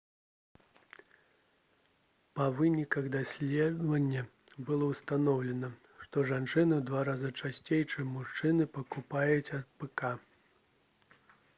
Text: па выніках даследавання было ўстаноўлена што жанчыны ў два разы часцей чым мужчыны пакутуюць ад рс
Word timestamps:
па 2.39 2.45
выніках 2.61 3.05
даследавання 3.17 4.23
было 4.69 4.87
ўстаноўлена 4.93 5.69
што 6.07 6.25
жанчыны 6.31 6.73
ў 6.79 6.89
два 6.89 7.01
разы 7.11 7.31
часцей 7.43 7.87
чым 7.91 8.11
мужчыны 8.19 8.69
пакутуюць 8.79 9.55
ад 9.61 9.87
рс 10.17 10.21